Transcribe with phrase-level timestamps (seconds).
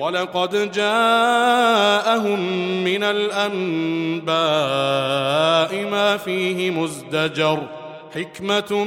[0.00, 2.40] ولقد جاءهم
[2.84, 4.30] من الأنباء
[5.90, 7.62] ما فيه مزدجر
[8.14, 8.84] حكمة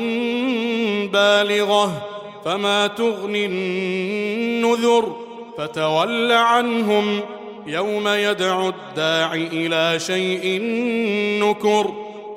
[1.14, 2.08] بالغة
[2.46, 5.16] فما تغني النذر
[5.58, 7.20] فتول عنهم
[7.68, 10.62] يوم يدعو الداع إلى شيء
[11.44, 11.94] نكر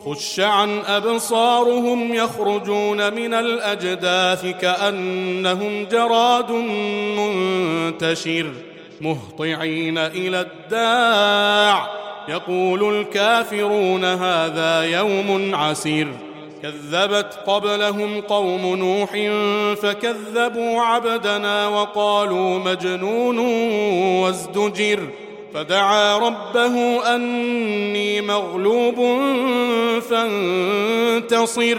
[0.07, 6.53] خش عن أبصارهم يخرجون من الأجداث كأنهم جراد
[7.19, 8.47] منتشر.
[9.01, 11.91] مهطعين إلى الداع.
[12.29, 16.09] يقول الكافرون هذا يوم عسير.
[16.63, 19.11] كذبت قبلهم قوم نوح
[19.77, 23.39] فكذبوا عبدنا وقالوا مجنون
[24.23, 25.01] وازدجر.
[25.55, 29.21] فدعا ربه أني مغلوب
[30.11, 31.79] فانتصر.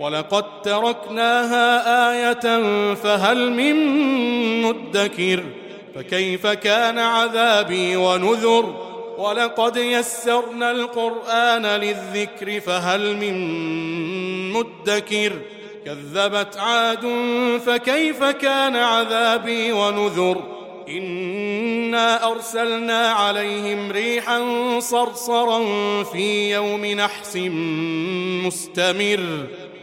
[0.00, 3.76] ولقد تركناها إيه فهل من
[4.62, 5.44] مدكر
[5.94, 13.38] فكيف كان عذابي ونذر ولقد يسرنا القران للذكر فهل من
[14.52, 15.32] مدكر
[15.86, 17.06] كذبت عاد
[17.66, 20.42] فكيف كان عذابي ونذر
[20.88, 24.40] انا ارسلنا عليهم ريحا
[24.80, 25.62] صرصرا
[26.04, 27.36] في يوم نحس
[28.46, 29.46] مستمر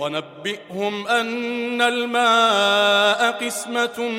[0.00, 4.10] ونبئهم أن الماء قسمة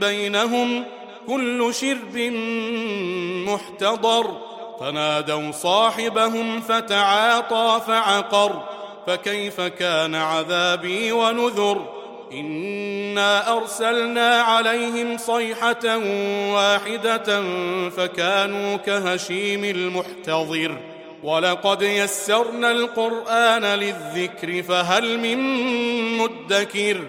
[0.00, 0.84] بينهم
[1.26, 2.16] كل شرب
[3.48, 4.36] محتضر.
[4.80, 8.62] فنادوا صاحبهم فتعاطى فعقر
[9.06, 11.92] فكيف كان عذابي ونذر؟
[12.32, 15.98] إنا أرسلنا عليهم صيحة
[16.54, 17.42] واحدة
[17.90, 20.95] فكانوا كهشيم المحتضر.
[21.26, 25.38] ولقد يسرنا القرآن للذكر فهل من
[26.18, 27.00] مدكر؟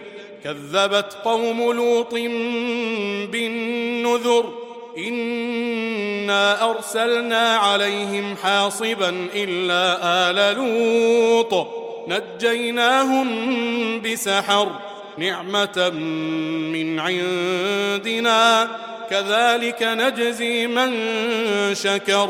[0.43, 2.13] كذبت قوم لوط
[3.31, 4.53] بالنذر
[4.97, 11.67] إنا أرسلنا عليهم حاصبا إلا آل لوط.
[12.07, 13.27] نجيناهم
[14.01, 14.71] بسحر
[15.17, 15.89] نعمة
[16.73, 18.67] من عندنا
[19.09, 20.93] كذلك نجزي من
[21.75, 22.29] شكر.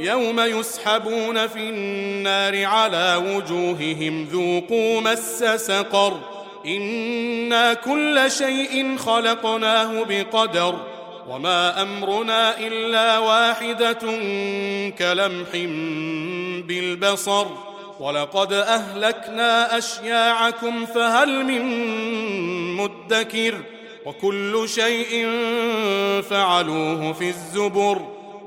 [0.00, 6.20] يوم يسحبون في النار على وجوههم ذوقوا مس سقر.
[6.66, 10.74] إنا كل شيء خلقناه بقدر
[11.28, 13.98] وما أمرنا إلا واحدة
[14.98, 15.48] كلمح
[16.66, 17.46] بالبصر.
[18.00, 21.64] ولقد أهلكنا أشياعكم فهل من
[22.76, 23.54] مدكر؟
[24.06, 25.28] وكل شيء
[26.30, 28.19] فعلوه في الزبر.